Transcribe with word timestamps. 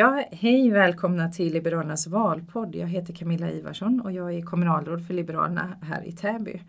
Ja, 0.00 0.24
hej 0.30 0.70
välkomna 0.70 1.28
till 1.28 1.52
Liberalernas 1.52 2.06
valpodd. 2.06 2.74
Jag 2.74 2.88
heter 2.88 3.14
Camilla 3.14 3.50
Ivarsson 3.50 4.00
och 4.00 4.12
jag 4.12 4.34
är 4.34 4.42
kommunalråd 4.42 5.06
för 5.06 5.14
Liberalerna 5.14 5.76
här 5.82 6.02
i 6.04 6.12
Täby. 6.12 6.62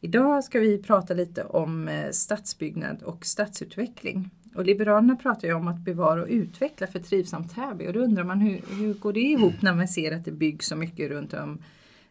Idag 0.00 0.44
ska 0.44 0.60
vi 0.60 0.82
prata 0.82 1.14
lite 1.14 1.44
om 1.44 1.88
eh, 1.88 2.10
stadsbyggnad 2.10 3.02
och 3.02 3.26
stadsutveckling. 3.26 4.30
Och 4.54 4.64
Liberalerna 4.64 5.16
pratar 5.16 5.48
ju 5.48 5.54
om 5.54 5.68
att 5.68 5.78
bevara 5.78 6.22
och 6.22 6.28
utveckla 6.28 6.86
för 6.86 6.98
trivsamt 6.98 7.54
Täby 7.54 7.88
och 7.88 7.92
då 7.92 8.00
undrar 8.00 8.24
man 8.24 8.40
hur, 8.40 8.60
hur 8.78 8.94
går 8.94 9.12
det 9.12 9.20
ihop 9.20 9.62
när 9.62 9.74
man 9.74 9.88
ser 9.88 10.12
att 10.12 10.24
det 10.24 10.32
byggs 10.32 10.66
så 10.66 10.76
mycket 10.76 11.10
runt 11.10 11.34
om 11.34 11.58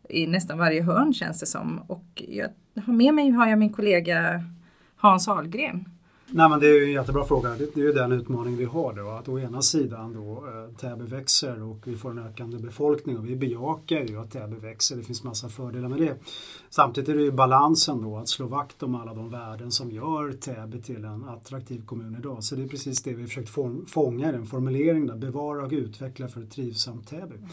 i 0.10 0.28
nästan 0.28 0.58
varje 0.58 0.82
hörn 0.82 1.14
känns 1.14 1.40
det 1.40 1.46
som. 1.46 1.82
Och 1.88 2.24
jag 2.28 2.50
med 2.86 3.14
mig 3.14 3.30
har 3.30 3.48
jag 3.48 3.60
min 3.60 3.74
kollega 3.74 4.44
Hans 4.96 5.28
Ahlgren 5.28 5.86
Nej, 6.28 6.50
men 6.50 6.60
det 6.60 6.68
är 6.68 6.74
ju 6.74 6.84
en 6.84 6.92
jättebra 6.92 7.26
fråga. 7.26 7.50
Det 7.50 7.76
är 7.76 7.80
ju 7.80 7.94
den 7.94 8.12
utmaning 8.12 8.58
vi 8.58 8.66
har 8.66 8.94
då. 8.94 9.10
Att 9.10 9.30
å 9.30 9.40
ena 9.40 9.62
sidan 9.62 10.14
då 10.14 10.44
eh, 10.48 10.76
Täby 10.78 11.06
växer 11.06 11.64
och 11.64 11.78
vi 11.84 11.96
får 11.96 12.12
en 12.12 12.20
ökande 12.20 12.58
befolkning 12.58 13.18
och 13.18 13.30
vi 13.30 13.36
bejakar 13.36 14.02
ju 14.02 14.20
att 14.20 14.32
Täby 14.32 14.56
växer. 14.56 14.96
Det 14.96 15.04
finns 15.04 15.24
massa 15.24 15.50
fördelar 15.50 15.90
med 15.90 16.00
det. 16.00 16.16
Samtidigt 16.70 17.10
är 17.10 17.16
det 17.16 17.22
ju 17.22 17.32
balansen 17.32 18.02
då 18.02 18.18
att 18.18 18.30
slå 18.30 18.48
vakt 18.48 18.84
om 18.84 18.96
alla 18.96 19.14
de 19.14 19.30
värden 19.30 19.72
som 19.72 19.92
gör 19.92 20.32
Täby 20.32 20.82
till 20.82 21.06
en 21.06 21.26
attraktiv 21.26 21.86
kommun 21.86 22.16
idag. 22.20 22.44
Så 22.44 22.56
det 22.56 22.64
är 22.64 22.68
precis 22.68 23.04
det 23.04 23.14
vi 23.14 23.28
försökt 23.28 23.50
fånga 23.88 24.30
i 24.30 24.32
den 24.32 24.46
formuleringen. 24.46 25.20
Bevara 25.20 25.66
och 25.66 25.72
utveckla 25.72 26.28
för 26.28 26.42
ett 26.42 26.52
trivsamt 26.52 27.10
Täby. 27.10 27.36
Mm. 27.36 27.50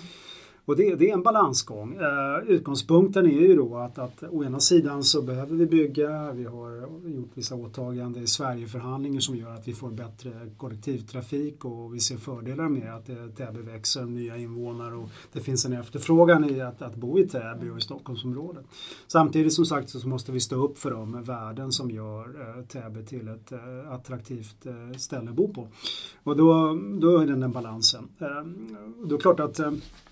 Och 0.65 0.77
det, 0.77 0.95
det, 0.95 1.11
är 1.11 1.15
en 1.15 1.23
balansgång. 1.23 1.99
Uh, 1.99 2.51
utgångspunkten 2.51 3.27
är 3.27 3.41
ju 3.41 3.57
då 3.57 3.77
att, 3.77 3.99
att 3.99 4.23
å 4.31 4.45
ena 4.45 4.61
sidan 4.61 5.05
så 5.05 5.23
behöver 5.23 5.57
vi 5.57 5.67
bygga, 5.67 6.33
vi 6.33 6.45
har 6.45 6.89
gjort 7.05 7.31
vissa 7.35 7.55
åtaganden 7.55 8.23
i 8.23 8.27
Sverigeförhandlingen 8.27 9.23
som 9.23 9.37
gör 9.37 9.55
att 9.55 9.69
vi 9.69 9.75
får 9.75 9.91
bättre 9.91 10.31
kollektivtrafik 10.57 11.65
och 11.65 11.95
vi 11.95 12.01
ser 12.01 12.17
fördelar 12.17 12.69
med 12.69 12.95
att 12.95 13.09
eh, 13.09 13.17
Täby 13.37 13.61
växer, 13.61 14.03
nya 14.03 14.37
invånare 14.37 14.95
och 14.95 15.09
det 15.33 15.41
finns 15.41 15.65
en 15.65 15.73
efterfrågan 15.73 16.51
i 16.51 16.61
att, 16.61 16.83
att 16.83 16.97
bo 16.97 17.19
i 17.19 17.29
Täby 17.29 17.71
och 17.71 17.79
i 17.79 17.81
Stockholmsområdet. 17.81 18.65
Samtidigt 19.07 19.53
som 19.53 19.67
sagt 19.67 19.91
så 19.91 20.09
måste 20.09 20.33
vi 20.33 20.41
stå 20.41 20.65
upp 20.65 20.79
för 20.79 20.91
de 20.91 21.23
värden 21.23 21.73
som 21.73 21.91
gör 21.91 22.29
uh, 22.29 22.65
Täby 22.65 23.05
till 23.05 23.29
ett 23.29 23.53
uh, 23.53 23.93
attraktivt 23.93 24.67
ställe 24.97 25.31
att 25.31 25.37
bo 25.37 25.53
på. 25.53 25.69
Och 26.23 26.37
då, 26.37 26.79
då 27.01 27.19
är 27.19 27.27
det 27.27 27.35
den 27.35 27.53
balansen. 27.53 28.09
Då 28.19 28.27
är 28.27 29.09
det 29.09 29.19
klart 29.19 29.41
att 29.41 29.61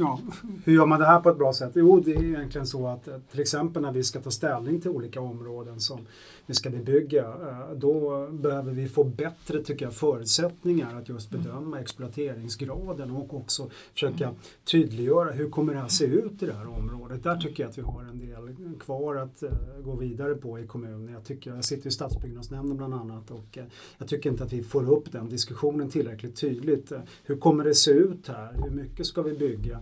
Ja, 0.00 0.20
hur 0.64 0.72
gör 0.72 0.86
man 0.86 1.00
det 1.00 1.06
här 1.06 1.20
på 1.20 1.30
ett 1.30 1.38
bra 1.38 1.52
sätt? 1.52 1.72
Jo, 1.74 2.00
det 2.00 2.14
är 2.14 2.24
egentligen 2.24 2.66
så 2.66 2.86
att 2.86 3.08
eh, 3.08 3.14
till 3.30 3.40
exempel 3.40 3.82
när 3.82 3.92
vi 3.92 4.04
ska 4.04 4.20
ta 4.20 4.30
ställning 4.30 4.80
till 4.80 4.90
olika 4.90 5.20
områden 5.20 5.80
som 5.80 6.06
vi 6.46 6.54
ska 6.54 6.70
bebygga, 6.70 7.24
eh, 7.24 7.74
då 7.76 8.26
behöver 8.30 8.72
vi 8.72 8.88
få 8.88 9.04
bättre 9.04 9.62
tycker 9.62 9.84
jag, 9.84 9.94
förutsättningar 9.94 10.94
att 10.94 11.08
just 11.08 11.32
mm. 11.32 11.44
bedöma 11.44 11.80
exploateringsgraden 11.80 13.10
och 13.10 13.34
också 13.34 13.70
försöka 13.92 14.24
mm. 14.24 14.36
tydliggöra 14.64 15.30
hur 15.30 15.50
kommer 15.50 15.74
det 15.74 15.80
här 15.80 15.88
se 15.88 16.04
ut 16.04 16.42
i 16.42 16.46
det 16.46 16.52
här 16.52 16.68
området. 16.68 17.22
Där 17.22 17.36
tycker 17.36 17.62
jag 17.62 17.70
att 17.70 17.78
vi 17.78 17.82
har 17.82 18.02
en 18.02 18.18
del 18.18 18.78
kvar 18.80 19.16
att 19.16 19.42
eh, 19.42 19.50
gå 19.84 19.96
vidare 19.96 20.34
på 20.34 20.58
i 20.58 20.66
kommunen. 20.66 21.12
Jag, 21.12 21.24
tycker, 21.24 21.54
jag 21.54 21.64
sitter 21.64 21.88
i 21.88 21.92
stadsbyggnadsnämnden 21.92 22.76
bland 22.76 22.94
annat 22.94 23.30
och 23.30 23.58
jag 23.98 24.08
tycker 24.08 24.30
inte 24.30 24.44
att 24.44 24.52
vi 24.52 24.62
får 24.62 24.90
upp 24.90 25.12
den 25.12 25.28
diskussionen 25.28 25.88
tillräckligt 25.90 26.36
tydligt. 26.36 26.92
Hur 27.24 27.36
kommer 27.36 27.64
det 27.64 27.74
se 27.74 27.90
ut 27.90 28.28
här? 28.28 28.52
Hur 28.52 28.70
mycket 28.70 29.06
ska 29.06 29.22
vi 29.22 29.32
bygga? 29.32 29.80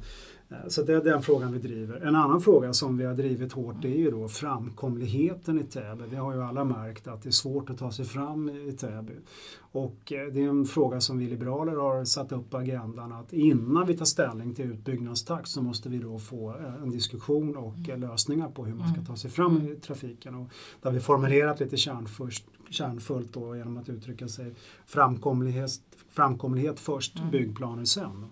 Eh, 0.50 0.68
så 0.68 0.82
det 0.82 0.92
är 0.92 1.04
den 1.04 1.22
frågan 1.22 1.52
vi 1.52 1.58
driver. 1.58 2.00
En 2.00 2.16
annan 2.16 2.40
fråga 2.40 2.72
som 2.72 2.96
vi 2.96 3.04
har 3.04 3.14
drivit 3.14 3.52
hårt 3.52 3.84
är 3.84 3.88
ju 3.88 4.10
då 4.10 4.28
framkomligheten 4.28 5.60
i 5.60 5.62
Täby. 5.62 6.04
Vi 6.10 6.16
har 6.16 6.34
ju 6.34 6.42
alla 6.42 6.64
märkt 6.64 7.08
att 7.08 7.22
det 7.22 7.28
är 7.28 7.30
svårt 7.30 7.70
att 7.70 7.78
ta 7.78 7.92
sig 7.92 8.04
fram 8.04 8.48
i 8.48 8.72
Täby. 8.72 9.12
Och 9.72 10.12
eh, 10.12 10.26
det 10.32 10.44
är 10.44 10.48
en 10.48 10.66
fråga 10.66 11.00
som 11.00 11.18
vi 11.18 11.26
liberaler 11.26 11.76
har 11.76 12.04
satt 12.04 12.32
upp 12.32 12.50
på 12.50 12.56
agendan 12.56 13.12
att 13.12 13.32
innan 13.32 13.86
vi 13.86 13.96
tar 13.96 14.04
ställning 14.04 14.54
till 14.54 14.64
utbyggnadstakt 14.64 15.48
så 15.48 15.62
måste 15.62 15.88
vi 15.88 15.98
då 15.98 16.18
få 16.18 16.50
eh, 16.50 16.82
en 16.82 16.90
diskussion 16.90 17.56
och 17.56 17.98
lösningar 17.98 18.48
på 18.48 18.64
hur 18.64 18.74
man 18.74 18.92
ska 18.92 19.04
ta 19.04 19.16
sig 19.16 19.30
fram 19.30 19.56
i 19.56 19.76
trafiken. 19.76 20.34
Och 20.34 20.48
där 20.82 20.90
vi 20.90 21.00
formulerat 21.00 21.60
lite 21.60 21.76
kärnfullt, 21.76 22.44
kärnfullt 22.70 23.32
då 23.32 23.56
genom 23.56 23.76
att 23.76 23.88
uttrycka 23.88 24.28
sig 24.28 24.54
framkomlighet, 24.86 25.70
framkomlighet 26.10 26.80
först, 26.80 27.18
mm. 27.18 27.30
byggplaner 27.30 27.84
sen. 27.84 28.26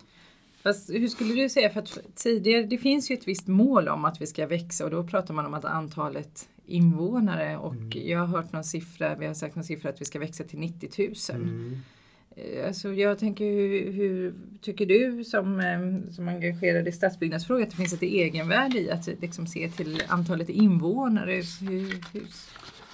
Fast 0.63 0.89
hur 0.89 1.07
skulle 1.07 1.33
du 1.33 1.49
säga, 1.49 1.69
för 1.69 1.79
att 1.79 1.99
tidigare, 2.15 2.63
det 2.63 2.77
finns 2.77 3.11
ju 3.11 3.15
ett 3.15 3.27
visst 3.27 3.47
mål 3.47 3.87
om 3.87 4.05
att 4.05 4.21
vi 4.21 4.27
ska 4.27 4.47
växa 4.47 4.85
och 4.85 4.91
då 4.91 5.03
pratar 5.03 5.33
man 5.33 5.45
om 5.45 5.53
att 5.53 5.65
antalet 5.65 6.49
invånare 6.65 7.57
och 7.57 7.73
mm. 7.73 7.89
jag 7.93 8.19
har 8.19 8.25
hört 8.25 8.53
någon 8.53 8.63
siffra, 8.63 9.15
vi 9.15 9.25
har 9.25 9.33
sagt 9.33 9.55
någon 9.55 9.63
siffra 9.63 9.89
att 9.89 10.01
vi 10.01 10.05
ska 10.05 10.19
växa 10.19 10.43
till 10.43 10.59
90 10.59 10.89
000. 10.97 11.41
Mm. 11.41 11.81
Eh, 12.37 12.67
alltså 12.67 12.93
jag 12.93 13.19
tänker 13.19 13.45
hur, 13.45 13.91
hur, 13.91 14.33
tycker 14.61 14.85
du 14.85 15.23
som, 15.23 15.59
eh, 15.59 16.13
som 16.13 16.27
engagerad 16.27 16.87
i 16.87 16.91
stadsbyggnadsfrågor 16.91 17.63
att 17.63 17.69
det 17.69 17.75
finns 17.75 17.93
ett 17.93 18.01
egenvärde 18.01 18.79
i 18.79 18.91
att 18.91 19.07
liksom 19.21 19.47
se 19.47 19.69
till 19.69 20.03
antalet 20.07 20.49
invånare? 20.49 21.31
Hur, 21.61 22.13
hur, 22.13 22.27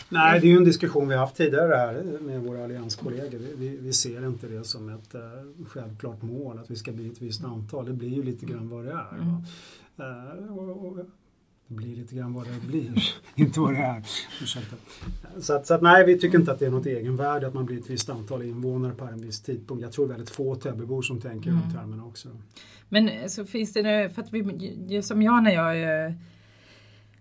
Nej, 0.10 0.40
det 0.40 0.48
är 0.48 0.50
ju 0.50 0.58
en 0.58 0.64
diskussion 0.64 1.08
vi 1.08 1.16
haft 1.16 1.36
tidigare 1.36 1.76
här 1.76 2.20
med 2.22 2.42
våra 2.42 2.64
allianskollegor. 2.64 3.40
Vi, 3.58 3.78
vi 3.82 3.94
ser 3.94 4.28
inte 4.28 4.48
det 4.48 4.64
som 4.64 4.90
ett 4.90 5.16
uh, 5.16 5.22
självklart 5.68 6.22
mål 6.22 6.60
att 6.60 6.72
vi 6.72 6.76
ska 6.76 6.92
bli 6.92 7.08
ett 7.08 7.22
visst 7.22 7.44
antal. 7.44 7.86
Det 7.86 7.94
blir 7.94 8.10
ju 8.10 8.24
lite 8.24 8.46
grann 8.46 8.70
vad 8.70 8.86
det 8.86 8.92
är. 8.92 9.16
Mm. 9.16 9.36
Uh, 10.00 10.58
och, 10.58 10.88
och, 10.88 10.98
det 11.68 11.76
blir 11.76 11.96
lite 11.96 12.16
grann 12.16 12.34
vad 12.34 12.48
det 12.48 12.68
blir, 12.68 12.94
inte 13.36 13.60
vad 13.60 13.74
det 13.74 13.80
är. 13.80 14.04
Ursäkta. 14.42 14.76
Så, 15.40 15.54
att, 15.54 15.68
så 15.68 15.74
att, 15.74 15.82
nej, 15.82 16.06
vi 16.06 16.20
tycker 16.20 16.40
inte 16.40 16.52
att 16.52 16.60
det 16.60 16.66
är 16.66 16.72
något 16.72 16.86
egenvärde 16.86 17.48
att 17.48 17.54
man 17.54 17.66
blir 17.66 17.80
ett 17.80 17.90
visst 17.90 18.10
antal 18.10 18.44
invånare 18.44 18.94
på 18.94 19.06
en 19.06 19.22
viss 19.22 19.42
tidpunkt. 19.42 19.84
Jag 19.84 19.92
tror 19.92 20.08
väldigt 20.08 20.30
få 20.30 20.56
Täbybor 20.56 21.02
som 21.02 21.22
tänker 21.22 21.50
mm. 21.50 21.62
i 21.62 21.64
de 21.66 21.78
termerna 21.78 22.06
också. 22.06 22.30
Men 22.90 23.30
så 23.30 23.46
finns 23.46 23.74
det, 23.74 24.12
för 24.16 24.22
att 24.22 24.34
vi, 24.34 25.02
som 25.02 25.22
jag 25.22 25.44
när 25.44 25.52
jag 25.52 26.14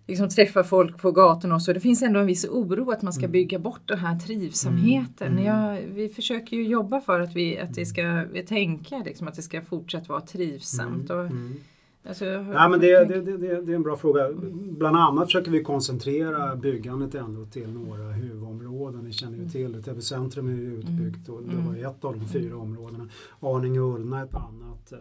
liksom 0.07 0.29
träffar 0.29 0.63
folk 0.63 1.01
på 1.01 1.11
gatorna 1.11 1.55
och 1.55 1.61
så. 1.61 1.73
Det 1.73 1.79
finns 1.79 2.01
ändå 2.01 2.19
en 2.19 2.25
viss 2.25 2.45
oro 2.45 2.91
att 2.91 3.01
man 3.01 3.13
ska 3.13 3.23
mm. 3.23 3.31
bygga 3.31 3.59
bort 3.59 3.81
den 3.85 3.97
här 3.97 4.19
trivsamheten. 4.19 5.31
Mm. 5.31 5.43
Jag, 5.43 5.81
vi 5.81 6.09
försöker 6.09 6.57
ju 6.57 6.63
jobba 6.63 7.01
för 7.01 7.19
att 7.19 7.35
vi 7.35 7.59
att 7.59 7.73
det 7.73 7.85
ska 7.85 8.23
vi 8.31 8.43
tänka 8.43 9.01
liksom, 9.05 9.27
att 9.27 9.35
det 9.35 9.41
ska 9.41 9.61
fortsatt 9.61 10.09
vara 10.09 10.21
trivsamt. 10.21 11.09
Mm. 11.09 11.25
Och, 11.25 11.31
mm. 11.31 11.55
Alltså, 12.07 12.25
ja, 12.25 12.67
men 12.69 12.79
det, 12.79 13.05
det, 13.05 13.21
det, 13.21 13.37
det, 13.37 13.71
är 13.71 13.75
en 13.75 13.83
bra 13.83 13.97
fråga. 13.97 14.29
Bland 14.53 14.97
annat 14.97 15.25
försöker 15.25 15.51
vi 15.51 15.63
koncentrera 15.63 16.55
byggandet 16.55 17.15
ändå 17.15 17.45
till 17.45 17.69
några 17.69 18.03
huvudområden. 18.03 19.03
Ni 19.03 19.13
känner 19.13 19.37
ju 19.37 19.49
till 19.49 19.71
det. 19.71 19.81
Täby 19.81 20.01
centrum 20.01 20.47
är 20.47 20.51
ju 20.51 20.73
utbyggt 20.73 21.29
och 21.29 21.43
det 21.43 21.55
var 21.55 21.89
ett 21.89 22.05
av 22.05 22.19
de 22.19 22.27
fyra 22.27 22.57
områdena. 22.57 23.09
Arninge 23.39 23.79
och 23.79 23.95
Ullna 23.95 24.23
ett 24.23 24.35
annat. 24.35 24.93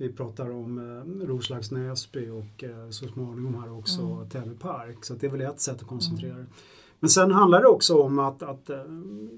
Vi 0.00 0.12
pratar 0.12 0.50
om 0.50 0.78
eh, 0.78 1.26
Roslags 1.26 1.70
Näsby 1.70 2.28
och 2.28 2.64
eh, 2.64 2.90
så 2.90 3.08
småningom 3.08 3.54
här 3.54 3.78
också 3.78 4.02
mm. 4.02 4.28
Täby 4.28 4.54
park. 4.54 5.04
Så 5.04 5.14
det 5.14 5.26
är 5.26 5.30
väl 5.30 5.40
ett 5.40 5.60
sätt 5.60 5.80
att 5.80 5.88
koncentrera 5.88 6.34
mm. 6.34 6.46
Men 7.00 7.10
sen 7.10 7.30
handlar 7.30 7.60
det 7.60 7.68
också 7.68 8.02
om 8.02 8.18
att, 8.18 8.42
att 8.42 8.70
eh, 8.70 8.82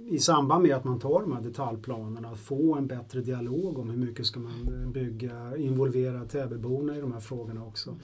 i 0.08 0.18
samband 0.18 0.62
med 0.62 0.76
att 0.76 0.84
man 0.84 0.98
tar 0.98 1.20
de 1.20 1.32
här 1.32 1.40
detaljplanerna 1.40 2.34
få 2.34 2.74
en 2.74 2.86
bättre 2.86 3.20
dialog 3.20 3.78
om 3.78 3.90
hur 3.90 3.98
mycket 3.98 4.26
ska 4.26 4.40
man 4.40 4.92
bygga, 4.92 5.56
involvera 5.56 6.24
Täbyborna 6.24 6.96
i 6.96 7.00
de 7.00 7.12
här 7.12 7.20
frågorna 7.20 7.64
också. 7.64 7.96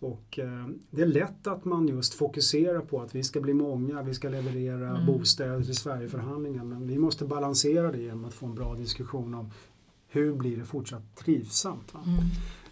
Och 0.00 0.38
eh, 0.38 0.66
det 0.90 1.02
är 1.02 1.06
lätt 1.06 1.46
att 1.46 1.64
man 1.64 1.88
just 1.88 2.14
fokuserar 2.14 2.80
på 2.80 3.00
att 3.00 3.14
vi 3.14 3.22
ska 3.22 3.40
bli 3.40 3.54
många, 3.54 4.02
vi 4.02 4.14
ska 4.14 4.28
leverera 4.28 4.88
mm. 4.88 5.06
bostäder 5.06 5.62
till 5.62 5.76
Sverigeförhandlingen. 5.76 6.68
Men 6.68 6.86
vi 6.86 6.98
måste 6.98 7.24
balansera 7.24 7.92
det 7.92 7.98
genom 7.98 8.24
att 8.24 8.34
få 8.34 8.46
en 8.46 8.54
bra 8.54 8.74
diskussion 8.74 9.34
om 9.34 9.50
hur 10.08 10.34
blir 10.34 10.56
det 10.56 10.64
fortsatt 10.64 11.16
trivsamt? 11.16 11.94
Mm. 11.94 12.18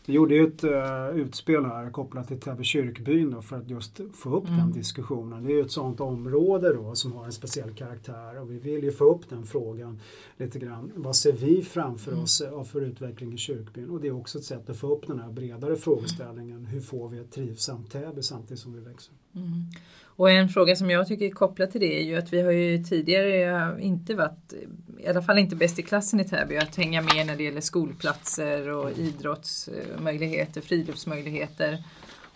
Vi 0.06 0.12
gjorde 0.12 0.34
ju 0.34 0.47
ett 0.47 0.64
uh, 0.64 1.20
utspel 1.20 1.64
här 1.64 1.91
kopplat 1.91 2.28
till 2.28 2.41
Täby 2.41 2.64
kyrkbyn 2.64 3.30
då, 3.30 3.42
för 3.42 3.56
att 3.56 3.70
just 3.70 4.00
få 4.14 4.36
upp 4.36 4.48
mm. 4.48 4.58
den 4.58 4.72
diskussionen. 4.72 5.44
Det 5.44 5.53
är 5.53 5.54
ju 5.54 5.60
ett 5.60 5.71
sådant 5.71 6.00
område 6.00 6.74
då 6.74 6.94
som 6.94 7.12
har 7.12 7.24
en 7.24 7.33
speciell 7.33 7.74
karaktär 7.74 8.41
och 8.41 8.50
vi 8.50 8.59
vill 8.59 8.84
ju 8.84 8.92
få 8.92 9.04
upp 9.04 9.28
den 9.28 9.47
frågan 9.47 10.00
lite 10.36 10.59
grann. 10.59 10.92
Vad 10.94 11.16
ser 11.16 11.33
vi 11.33 11.62
framför 11.62 12.12
mm. 12.12 12.24
oss 12.24 12.41
uh, 12.41 12.65
för 12.65 12.80
utveckling 12.80 13.33
i 13.33 13.36
kyrkbyn? 13.36 13.91
Och 13.91 14.00
det 14.00 14.09
är 14.09 14.12
också 14.12 14.38
ett 14.38 14.44
sätt 14.44 14.71
att 14.71 14.77
få 14.77 14.94
upp 14.94 15.06
den 15.06 15.21
här 15.21 15.30
bredare 15.30 15.77
frågeställningen. 15.77 16.66
Hur 16.66 16.80
får 16.80 17.09
vi 17.09 17.18
ett 17.18 17.33
trivsamt 17.33 17.91
Täby 17.91 18.22
samtidigt 18.22 18.59
som 18.60 18.72
vi 18.72 18.80
växer? 18.80 19.15
Mm. 19.34 19.48
Och 20.16 20.30
en 20.30 20.48
fråga 20.48 20.77
som 20.77 20.91
jag 20.91 21.09
tycker 21.09 21.24
är 21.24 21.30
kopplad 21.30 21.71
till 21.71 21.80
det 21.80 22.01
är 22.01 22.03
ju 22.03 22.16
att 22.16 22.33
vi 22.33 22.42
har 22.42 22.51
ju 22.51 22.84
tidigare 22.84 23.45
eh, 23.45 23.86
inte 23.86 24.15
varit, 24.15 24.53
i 24.98 25.09
alla 25.09 25.22
fall 25.22 25.39
inte 25.39 25.57
bäst 25.57 25.78
i 25.78 25.83
klassen 25.83 26.21
i 26.21 26.24
Täby, 26.24 26.57
att 26.57 26.77
hänga 26.77 27.03
med 27.03 27.27
när 27.27 27.36
det 27.36 27.42
gäller 27.42 27.60
skolplatser 27.60 28.68
och 28.68 28.91
idrottsmöjligheter, 28.91 30.60
eh, 30.60 30.65
friluftsmöjligheter. 30.65 31.84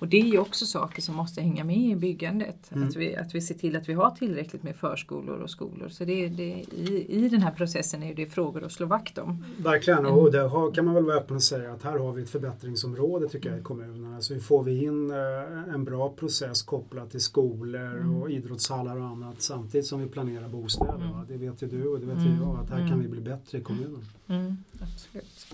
Och 0.00 0.08
det 0.08 0.20
är 0.20 0.24
ju 0.26 0.38
också 0.38 0.66
saker 0.66 1.02
som 1.02 1.14
måste 1.16 1.40
hänga 1.40 1.64
med 1.64 1.76
i 1.76 1.96
byggandet. 1.96 2.70
Mm. 2.72 2.88
Att, 2.88 2.96
vi, 2.96 3.16
att 3.16 3.34
vi 3.34 3.40
ser 3.40 3.54
till 3.54 3.76
att 3.76 3.88
vi 3.88 3.92
har 3.92 4.10
tillräckligt 4.10 4.62
med 4.62 4.76
förskolor 4.76 5.38
och 5.40 5.50
skolor. 5.50 5.88
Så 5.88 6.04
det, 6.04 6.28
det, 6.28 6.64
i, 6.72 7.06
i 7.08 7.28
den 7.28 7.42
här 7.42 7.50
processen 7.50 8.02
är 8.02 8.14
det 8.14 8.26
frågor 8.26 8.64
att 8.64 8.72
slå 8.72 8.86
vakt 8.86 9.18
om. 9.18 9.44
Verkligen, 9.58 10.06
och 10.06 10.32
där 10.32 10.48
har, 10.48 10.70
kan 10.72 10.84
man 10.84 10.94
väl 10.94 11.04
vara 11.04 11.16
öppen 11.16 11.36
och 11.36 11.42
säga 11.42 11.72
att 11.72 11.82
här 11.82 11.98
har 11.98 12.12
vi 12.12 12.22
ett 12.22 12.30
förbättringsområde 12.30 13.28
tycker 13.28 13.50
jag 13.50 13.58
i 13.58 13.62
kommunerna. 13.62 14.20
Så 14.20 14.34
hur 14.34 14.40
får 14.40 14.62
vi 14.62 14.84
in 14.84 15.10
eh, 15.10 15.74
en 15.74 15.84
bra 15.84 16.08
process 16.12 16.62
kopplat 16.62 17.10
till 17.10 17.20
skolor 17.20 17.80
Mm. 18.00 18.22
och 18.22 18.30
idrottshallar 18.30 18.96
och 18.96 19.06
annat 19.06 19.42
samtidigt 19.42 19.86
som 19.86 20.00
vi 20.00 20.06
planerar 20.06 20.48
bostäder. 20.48 20.94
Mm. 20.94 21.26
Det 21.28 21.36
vet 21.36 21.62
ju 21.62 21.66
du 21.66 21.86
och 21.88 22.00
det 22.00 22.06
vet 22.06 22.16
Mm. 22.16 22.28
ju 22.32 22.40
jag 22.40 22.58
att 22.62 22.70
här 22.70 22.78
kan 22.78 22.86
Mm. 22.88 23.02
vi 23.02 23.08
bli 23.08 23.20
bättre 23.20 23.58
i 23.58 23.60
kommunen. 23.60 24.04
Mm, 24.28 24.56
absolut. 24.82 25.46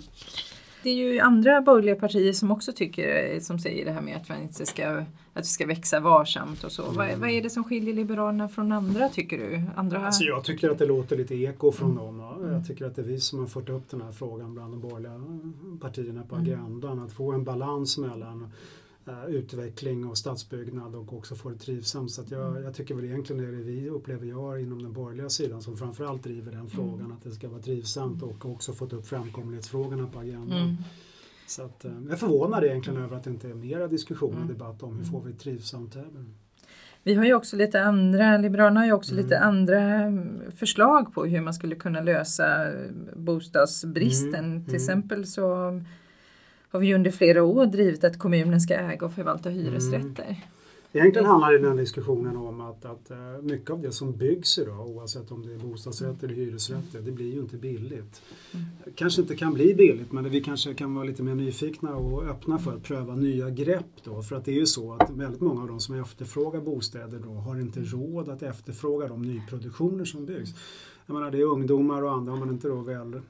Det 0.83 0.91
är 0.91 0.95
ju 0.95 1.19
andra 1.19 1.61
borgerliga 1.61 1.97
partier 1.97 2.33
som 2.33 2.51
också 2.51 2.73
tycker, 2.73 3.41
som 3.41 3.59
säger 3.59 3.85
det 3.85 3.93
här 3.93 4.01
med 4.01 4.17
att 4.17 4.29
man 4.29 4.43
inte 4.43 4.67
ska, 4.67 4.89
att 4.89 5.05
det 5.35 5.43
ska 5.45 5.67
växa 5.67 6.01
varsamt 6.01 6.65
och 6.65 6.73
så. 6.73 6.83
Vad, 6.83 7.19
vad 7.19 7.31
är 7.31 7.43
det 7.43 7.51
som 7.51 7.65
skiljer 7.65 7.95
Liberalerna 7.95 8.49
från 8.49 8.73
andra 8.73 9.09
tycker 9.09 9.39
du? 9.39 9.63
Andra... 9.77 10.07
Alltså 10.07 10.25
jag 10.25 10.45
tycker 10.45 10.71
att 10.71 10.79
det 10.79 10.87
låter 10.87 11.17
lite 11.17 11.35
eko 11.35 11.73
från 11.73 11.91
Mm. 11.91 12.05
dem. 12.05 12.21
Mm. 12.41 12.53
Jag 12.53 12.67
tycker 12.67 12.87
att 12.87 12.97
det 12.97 13.03
är 13.03 13.07
vi 13.07 13.21
som 13.21 13.39
har 13.39 13.47
fört 13.47 13.69
upp 13.69 13.91
den 13.91 14.03
här 14.03 14.13
frågan 14.13 14.55
bland 14.55 14.73
de 14.73 14.81
borgerliga 14.81 15.21
partierna 15.81 16.23
på 16.29 16.35
Mm. 16.37 16.47
agendan. 16.47 16.99
Att 16.99 17.13
få 17.13 17.33
en 17.33 17.45
balans 17.45 17.99
mellan 17.99 18.43
eh, 18.43 18.49
utveckling 19.29 20.07
och 20.07 20.19
stadsbyggnad 20.19 20.95
och 20.95 21.13
också 21.13 21.35
få 21.35 21.49
det 21.51 21.59
trivsamt. 21.59 22.11
Så 22.11 22.21
att 22.23 22.31
jag, 22.31 22.51
Mm. 22.51 22.63
jag 22.65 22.75
tycker 22.75 22.95
väl 22.95 23.05
egentligen 23.05 23.43
det 23.43 23.49
är 23.49 23.53
det 23.53 23.63
vi 23.63 23.89
upplever 23.89 24.27
jag 24.27 24.61
inom 24.63 24.83
den 24.83 24.93
borgerliga 24.93 25.29
sidan 25.29 25.63
som 25.63 25.77
framförallt 25.77 26.23
driver 26.23 26.53
den 26.53 26.69
frågan. 26.71 27.01
Mm. 27.01 27.13
Att 27.13 27.23
det 27.25 27.31
ska 27.31 27.49
vara 27.49 27.63
trivsamt 27.63 28.23
och 28.23 28.47
också 28.47 28.73
fått 28.73 28.93
upp 28.93 29.07
framkomlighetsfrågorna 29.07 30.07
på 30.07 30.19
agendan. 30.19 30.59
Mm. 30.59 30.77
Så 31.47 31.63
att, 31.63 31.85
eh, 31.85 31.93
jag 32.05 32.13
är 32.13 32.17
förvånad 32.17 32.65
egentligen 32.65 33.03
över 33.03 33.17
att 33.17 33.25
det 33.25 33.31
inte 33.31 33.49
är 33.49 33.55
mera 33.55 33.87
diskussion 33.89 34.31
och 34.31 34.37
Mm. 34.43 34.49
debatt 34.49 34.83
om 34.83 34.97
hur 34.97 35.05
får 35.05 35.23
vi 35.23 35.31
ett 35.31 35.39
trivsamt 35.39 35.93
Täby. 35.93 36.25
Vi 37.03 37.15
har 37.15 37.25
ju 37.25 37.35
också 37.35 37.57
lite 37.57 37.83
andra, 37.83 38.37
Liberalerna 38.39 38.81
har 38.81 38.87
ju 38.87 38.93
också 38.93 39.13
Mm. 39.13 39.25
lite 39.25 39.39
andra 39.39 39.81
mm, 39.81 40.41
förslag 40.57 41.15
på 41.15 41.25
hur 41.25 41.41
man 41.41 41.55
skulle 41.55 41.75
kunna 41.75 42.01
lösa 42.01 42.73
bostadsbristen. 43.17 44.35
Mm, 44.45 44.65
Till 44.65 44.75
mm. 44.75 44.77
exempel 44.77 45.27
så 45.27 45.81
har 46.77 46.81
vi 46.81 46.95
under 46.95 47.11
flera 47.11 47.43
år 47.45 47.67
drivit 47.67 48.05
att 48.05 48.19
kommunen 48.19 48.61
ska 48.61 48.75
äga 48.75 49.07
och 49.07 49.13
förvalta 49.13 49.51
Mm. 49.51 49.63
hyresrätter. 49.65 50.37
Egentligen 50.93 51.27
handlar 51.27 51.53
den 51.53 51.65
här 51.65 51.75
diskussionen 51.77 52.37
om 52.37 52.61
att, 52.61 52.85
att 52.85 53.11
eh, 53.11 53.17
mycket 53.43 53.71
av 53.71 53.83
det 53.83 53.93
som 53.93 54.13
byggs 54.13 54.59
idag, 54.59 54.87
oavsett 54.89 55.31
om 55.31 55.47
det 55.47 55.55
är 55.55 55.59
bostadsrätter 55.59 56.27
eller 56.27 56.37
hyresrätter, 56.37 57.01
det 57.01 57.13
blir 57.13 57.35
ju 57.35 57.41
inte 57.41 57.57
billigt. 57.57 58.23
Mm. 58.55 58.67
Kanske 58.95 59.21
inte 59.23 59.37
kan 59.37 59.55
bli 59.55 59.75
billigt, 59.75 60.13
men 60.13 60.31
vi 60.31 60.41
kanske 60.41 60.75
kan 60.75 60.95
vara 60.95 61.05
lite 61.05 61.23
mer 61.23 61.35
nyfikna 61.35 61.97
och 61.97 62.25
öppna 62.25 62.59
för 62.59 62.75
att 62.77 62.83
pröva 62.83 63.17
nya 63.17 63.51
grepp 63.51 63.87
då. 64.05 64.23
För 64.23 64.37
att 64.37 64.45
det 64.45 64.51
är 64.51 64.59
ju 64.61 64.67
så 64.67 64.93
att 64.93 65.11
väldigt 65.11 65.41
många 65.41 65.63
av 65.63 65.69
de 65.69 65.81
som 65.81 66.01
efterfrågar 66.01 66.61
bostäder 66.61 67.19
då 67.25 67.31
har 67.31 67.61
inte 67.61 67.81
råd 67.81 68.29
att 68.29 68.43
efterfråga 68.43 69.09
de 69.09 69.23
nyproduktioner 69.23 70.05
som 70.05 70.27
byggs. 70.27 70.51
Jag 71.07 71.15
menar, 71.15 71.31
det 71.31 71.39
är 71.41 71.45
ungdomar 71.45 72.03
och 72.03 72.13
andra, 72.13 72.33
om 72.33 72.39
man 72.39 72.51
inte 72.51 72.69
då 72.69 72.81
väl 72.81 73.21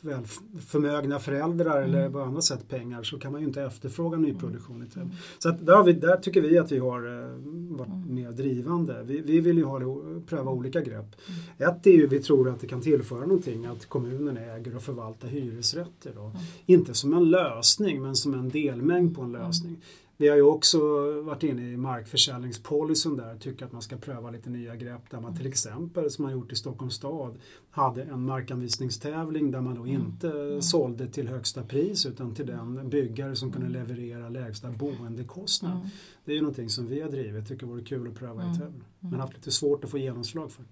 väl 0.00 0.24
förmögna 0.66 1.18
föräldrar 1.18 1.82
eller 1.82 2.00
Mm. 2.00 2.12
på 2.12 2.20
annat 2.20 2.44
sätt 2.44 2.68
pengar 2.68 3.02
så 3.02 3.18
kan 3.18 3.32
man 3.32 3.40
ju 3.40 3.46
inte 3.46 3.62
efterfråga 3.62 4.18
nyproduktion. 4.18 4.82
i 4.82 4.86
Täby. 4.90 5.10
Så 5.38 5.48
att 5.48 5.66
där, 5.66 5.82
vi, 5.82 5.92
där 5.92 6.16
tycker 6.16 6.40
vi 6.42 6.58
att 6.58 6.72
vi 6.72 6.78
har 6.78 6.98
eh, 6.98 7.28
varit 7.76 7.88
Mm. 7.88 8.14
mer 8.14 8.32
drivande. 8.32 9.02
Vi, 9.06 9.20
vi 9.20 9.40
vill 9.40 9.58
ju 9.58 9.64
ha 9.64 9.80
pröva 10.26 10.50
olika 10.50 10.80
grepp. 10.80 11.16
Mm. 11.58 11.70
Ett 11.70 11.86
är 11.86 11.90
ju 11.90 12.06
vi 12.06 12.18
tror 12.20 12.48
att 12.48 12.60
det 12.60 12.66
kan 12.66 12.80
tillföra 12.80 13.20
någonting 13.20 13.66
att 13.66 13.86
kommunen 13.86 14.36
äger 14.36 14.76
och 14.76 14.82
förvaltar 14.82 15.28
hyresrätter. 15.28 16.12
Då. 16.14 16.24
Mm. 16.24 16.36
Inte 16.66 16.94
som 16.94 17.14
en 17.14 17.30
lösning 17.30 18.02
men 18.02 18.16
som 18.16 18.34
en 18.34 18.48
delmängd 18.48 19.16
på 19.16 19.22
en 19.22 19.32
lösning. 19.32 19.76
Vi 20.20 20.28
har 20.28 20.36
ju 20.36 20.42
också 20.42 20.78
varit 21.22 21.42
inne 21.42 21.72
i 21.72 21.76
markförsäljningspolicyn 21.76 23.16
där 23.16 23.36
tycker 23.36 23.66
att 23.66 23.72
man 23.72 23.82
ska 23.82 23.96
pröva 23.96 24.30
lite 24.30 24.50
nya 24.50 24.76
grepp 24.76 25.10
där 25.10 25.20
man 25.20 25.36
till 25.36 25.46
exempel 25.46 26.10
som 26.10 26.22
man 26.22 26.32
gjort 26.32 26.52
i 26.52 26.56
Stockholms 26.56 26.94
stad 26.94 27.38
hade 27.70 28.02
en 28.02 28.24
markanvisningstävling 28.24 29.50
där 29.50 29.60
man 29.60 29.74
då 29.74 29.86
inte 29.86 30.62
sålde 30.62 31.06
till 31.06 31.28
högsta 31.28 31.62
pris 31.62 32.06
utan 32.06 32.34
till 32.34 32.46
den 32.46 32.88
byggare 32.88 33.36
som 33.36 33.52
kunde 33.52 33.68
leverera 33.68 34.28
lägsta 34.28 34.70
boendekostnad. 34.70 35.72
Mm. 35.72 35.86
Det 36.24 36.32
är 36.32 36.36
ju 36.36 36.42
någonting 36.42 36.68
som 36.68 36.86
vi 36.86 37.00
har 37.00 37.10
drivit, 37.10 37.48
tycker 37.48 37.66
vore 37.66 37.84
kul 37.84 38.08
att 38.08 38.14
pröva 38.14 38.42
Mm. 38.42 38.54
i 38.54 38.58
Täby. 38.58 38.84
Men 39.00 39.20
haft 39.20 39.34
lite 39.34 39.50
svårt 39.50 39.84
att 39.84 39.90
få 39.90 39.98
genomslag 39.98 40.52
för. 40.52 40.64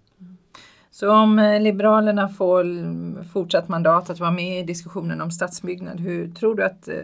Så 0.98 1.10
om 1.12 1.38
eh, 1.38 1.60
Liberalerna 1.60 2.28
får 2.28 2.64
fortsatt 3.32 3.68
mandat 3.68 4.10
att 4.10 4.20
vara 4.20 4.30
med 4.30 4.60
i 4.60 4.62
diskussionen 4.62 5.20
om 5.20 5.30
stadsbyggnad, 5.30 6.00
hur 6.00 6.30
tror 6.30 6.54
du 6.54 6.64
att, 6.64 6.88
eh, 6.88 6.94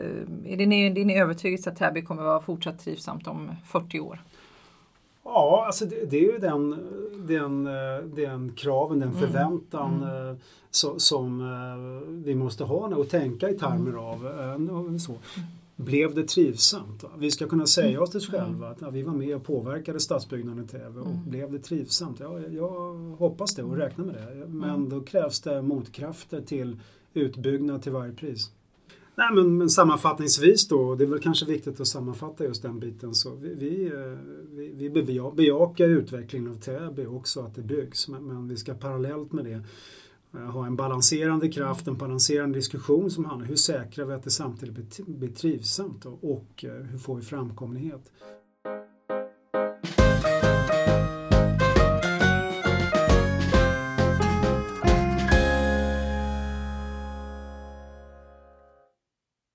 är 0.46 0.56
din, 0.56 0.94
din 0.94 1.10
övertygelse 1.10 1.70
att 1.70 1.76
Täby 1.76 2.02
kommer 2.02 2.22
vara 2.22 2.40
fortsatt 2.40 2.78
trivsamt 2.78 3.26
om 3.26 3.50
40 3.66 4.00
år? 4.00 4.22
Ja, 5.24 5.64
alltså 5.66 5.84
det, 5.84 6.10
det 6.10 6.16
är 6.16 6.32
ju 6.32 6.38
den, 6.38 6.70
den, 7.26 7.66
eh, 7.66 8.04
den 8.16 8.52
kraven, 8.56 9.00
den 9.00 9.08
Mm. 9.08 9.20
förväntan 9.20 10.02
Mm. 10.02 10.36
så, 10.70 10.98
som 10.98 11.42
vi 12.24 12.34
måste 12.34 12.64
ha 12.64 12.76
och 12.76 13.08
tänka 13.08 13.50
i 13.50 13.54
termer 13.58 13.90
Mm. 13.90 14.70
av 14.76 14.98
så. 14.98 15.12
Blev 15.84 16.14
det 16.14 16.28
trivsamt? 16.28 17.02
va? 17.02 17.08
Vi 17.18 17.30
ska 17.30 17.46
kunna 17.48 17.66
säga 17.66 18.02
oss 18.02 18.10
till 18.10 18.18
oss 18.18 18.28
Mm. 18.28 18.40
själva 18.40 18.68
att 18.68 18.80
ja, 18.80 18.90
vi 18.90 19.02
var 19.02 19.12
med 19.14 19.36
och 19.36 19.44
påverkade 19.44 20.00
stadsbyggnaden 20.00 20.64
i 20.64 20.68
Täby 20.68 21.00
och 21.00 21.06
Mm. 21.06 21.30
blev 21.30 21.52
det 21.52 21.58
trivsamt? 21.58 22.20
Ja, 22.20 22.40
jag 22.40 22.94
hoppas 23.18 23.54
det 23.54 23.62
och 23.62 23.76
räknar 23.76 24.04
med 24.04 24.14
det. 24.14 24.46
Men 24.48 24.70
Mm. 24.70 24.88
då 24.88 25.00
krävs 25.00 25.40
det 25.40 25.62
motkrafter 25.62 26.40
till 26.40 26.76
utbyggnad 27.14 27.82
till 27.82 27.92
varje 27.92 28.12
pris. 28.12 28.50
Nej, 29.14 29.28
men, 29.34 29.56
men 29.58 29.70
sammanfattningsvis 29.70 30.68
då, 30.68 30.94
det 30.94 31.04
är 31.04 31.08
väl 31.08 31.18
kanske 31.20 31.46
viktigt 31.46 31.80
att 31.80 31.86
sammanfatta 31.86 32.44
just 32.44 32.62
den 32.62 32.80
biten. 32.80 33.14
Så 33.14 33.34
vi, 33.34 33.54
vi, 33.54 33.86
eh, 33.86 34.18
vi, 34.50 34.72
vi 34.74 34.90
beja- 35.02 35.34
bejakar 35.34 35.88
utvecklingen 35.88 36.50
av 36.50 36.54
Täby 36.54 37.06
också, 37.06 37.40
att 37.40 37.54
det 37.54 37.62
byggs. 37.62 38.08
Men, 38.08 38.24
men 38.26 38.48
vi 38.48 38.56
ska 38.56 38.74
parallellt 38.74 39.32
med 39.32 39.44
det 39.44 39.60
Eh, 40.34 40.40
ha 40.40 40.66
en 40.66 40.76
balanserande 40.76 41.48
kraft, 41.48 41.86
en 41.86 41.96
balanserande 41.96 42.58
diskussion 42.58 43.10
som 43.10 43.24
handlar 43.24 43.44
om 43.44 43.48
hur 43.48 43.56
säkrar 43.56 44.04
vi 44.04 44.14
att 44.14 44.22
det 44.22 44.30
samtidigt 44.30 45.06
blir, 45.06 45.28
trivsamt 45.28 46.04
och, 46.04 46.64
eh, 46.64 46.72
hur 46.72 46.98
får 46.98 47.16
vi 47.16 47.22
framkomlighet. 47.22 48.12